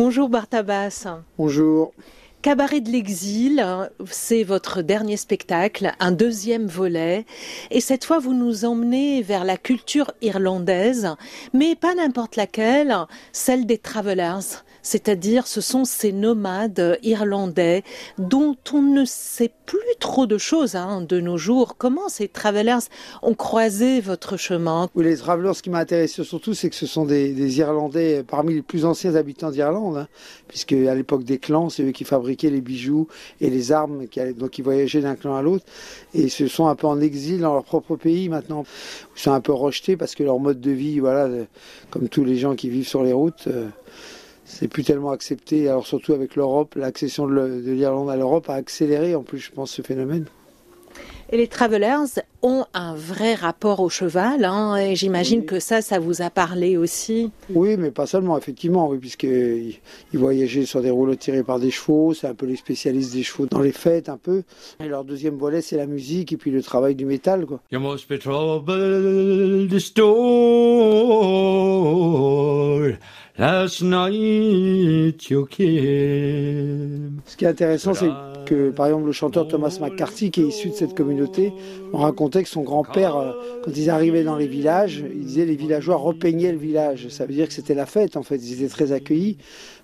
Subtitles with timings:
[0.00, 1.06] Bonjour Bartabas.
[1.36, 1.92] Bonjour.
[2.42, 3.62] Cabaret de l'exil,
[4.10, 7.26] c'est votre dernier spectacle, un deuxième volet.
[7.70, 11.14] Et cette fois, vous nous emmenez vers la culture irlandaise,
[11.52, 12.96] mais pas n'importe laquelle,
[13.32, 17.82] celle des travelers c'est-à-dire ce sont ces nomades irlandais
[18.18, 21.76] dont on ne sait plus trop de choses hein, de nos jours.
[21.76, 22.88] Comment ces travelers
[23.22, 24.88] ont croisé votre chemin?
[24.96, 28.62] Les travelers, ce qui m'a intéressé surtout, c'est que ce sont des, Irlandais parmi les
[28.62, 30.08] plus anciens habitants d'Irlande, hein,
[30.48, 32.04] puisque à l'époque des clans, c'est eux qui
[32.42, 33.08] les bijoux
[33.40, 35.64] et les armes, qui, donc ils voyageaient d'un clan à l'autre,
[36.14, 38.64] et se sont un peu en exil dans leur propre pays maintenant.
[39.16, 41.28] Ils sont un peu rejetés parce que leur mode de vie, voilà,
[41.90, 43.68] comme tous les gens qui vivent sur les routes, euh,
[44.44, 45.68] c'est plus tellement accepté.
[45.68, 49.70] Alors surtout avec l'Europe, l'accession de l'Irlande à l'Europe a accéléré en plus, je pense,
[49.70, 50.26] ce phénomène.
[51.32, 56.00] Et les travelers ont un vrai rapport au cheval, hein, et j'imagine que ça, ça
[56.00, 57.30] vous a parlé aussi.
[57.50, 59.78] Oui, mais pas seulement, effectivement, oui, puisqu'ils
[60.12, 63.46] voyageaient sur des rouleaux tirés par des chevaux, c'est un peu les spécialistes des chevaux
[63.46, 64.42] dans les fêtes, un peu.
[64.82, 67.60] Et leur deuxième volet, c'est la musique et puis le travail du métal, quoi.
[73.38, 77.20] Last night you came.
[77.24, 78.10] Ce qui est intéressant, c'est
[78.70, 81.52] par exemple, le chanteur Thomas McCarthy, qui est issu de cette communauté,
[81.92, 83.32] on racontait que son grand-père, euh,
[83.64, 87.08] quand ils arrivaient dans les villages, il disait les villageois repeignaient le village.
[87.08, 88.36] Ça veut dire que c'était la fête, en fait.
[88.36, 89.36] Ils étaient très accueillis.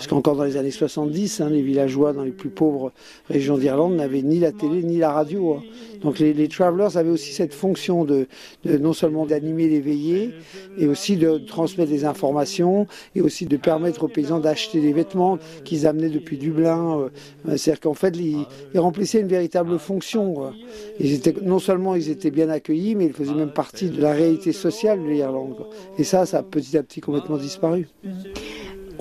[0.00, 2.90] Parce qu'encore dans les années 70, hein, les villageois dans les plus pauvres
[3.28, 5.54] régions d'Irlande n'avaient ni la télé ni la radio.
[5.54, 5.62] Hein.
[6.00, 8.26] Donc les, les, travelers avaient aussi cette fonction de,
[8.64, 10.30] non seulement d'animer les veillées,
[10.78, 15.38] et aussi de transmettre des informations, et aussi de permettre aux paysans d'acheter des vêtements
[15.64, 17.10] qu'ils amenaient depuis Dublin.
[17.46, 20.52] Euh, c'est-à-dire qu'en fait, ils, remplissaient une véritable fonction.
[20.98, 24.12] Ils étaient, non seulement ils étaient bien accueillis, mais ils faisaient même partie de la
[24.12, 25.66] réalité sociale de l'Irlande.
[25.98, 27.88] Et ça, ça a petit à petit complètement disparu.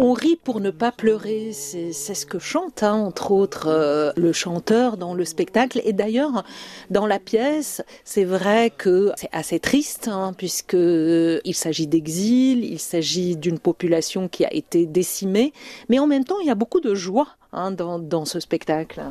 [0.01, 4.31] On rit pour ne pas pleurer, c'est ce que chante, hein, entre autres, euh, le
[4.31, 5.81] chanteur dans le spectacle.
[5.83, 6.45] Et d'ailleurs,
[6.89, 12.79] dans la pièce, c'est vrai que c'est assez triste, hein, puisque il s'agit d'exil, il
[12.79, 15.51] s'agit d'une population qui a été décimée,
[15.89, 19.01] mais en même temps, il y a beaucoup de joie hein, dans, ce spectacle.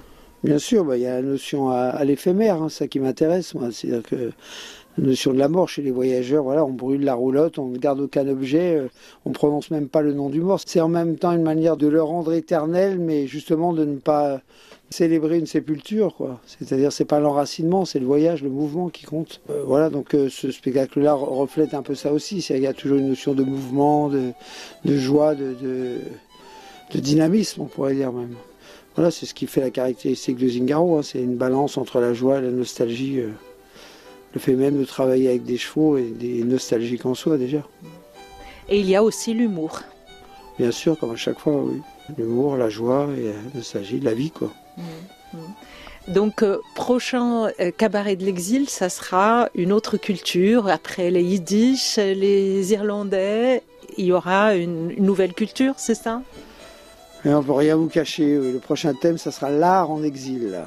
[0.45, 3.71] Bien sûr, bah, il y a la notion à, l'éphémère, hein, ça qui m'intéresse, moi.
[3.73, 4.31] C'est-à-dire que
[5.03, 6.45] notion de la mort chez les voyageurs.
[6.45, 8.89] Voilà, on brûle la roulotte, on ne garde aucun objet, euh,
[9.25, 10.61] on prononce même pas le nom du mort.
[10.65, 14.41] C'est en même temps une manière de le rendre éternel, mais justement de ne pas
[14.91, 16.41] célébrer une sépulture, quoi.
[16.47, 19.41] C'est-à-dire, c'est pas l'enracinement, c'est le voyage, le mouvement qui compte.
[19.51, 22.39] Euh, voilà, donc euh, ce spectacle-là reflète un peu ça aussi.
[22.51, 24.33] Il y a toujours une notion de mouvement, de,
[24.97, 25.99] joie, de,
[26.95, 28.35] dynamisme, on pourrait dire même.
[28.99, 30.99] Voilà, c'est ce qui fait la caractéristique de Zingaro.
[30.99, 31.03] Hein.
[31.05, 33.23] C'est une balance entre la joie et la nostalgie
[34.35, 37.63] le fait même de travailler avec des chevaux et des nostalgiques en soi déjà.
[38.69, 39.83] Et il y a aussi l'humour.
[40.59, 41.81] Bien sûr, comme à chaque fois, oui.
[42.19, 44.51] L'humour, la joie et la nostalgie, la vie, quoi.
[44.77, 44.83] Mmh,
[45.35, 46.13] mmh.
[46.13, 50.67] Donc, euh, prochain euh, cabaret de l'exil, ça sera une autre culture.
[50.67, 53.63] Après les Yiddish, les Irlandais,
[53.97, 56.23] il y aura une, nouvelle culture, c'est ça?
[57.25, 58.37] On ne peut rien vous cacher.
[58.37, 60.59] Le prochain thème, ça sera l'art en exil.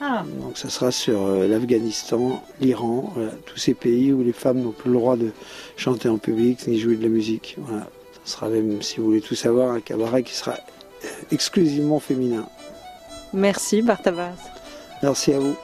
[0.00, 0.24] Ah.
[0.40, 3.12] Donc ça sera sur euh, l'Afghanistan, l'Iran,
[3.44, 5.30] tous ces pays où les femmes n'ont plus le droit de
[5.76, 7.56] chanter en public ni jouer de la musique.
[7.58, 7.86] Voilà.
[8.24, 12.46] Ça sera même, si vous voulez tout savoir, un cabaret qui sera euh, exclusivement féminin.
[13.32, 14.32] Merci Bartavas.
[15.02, 15.56] Merci à vous.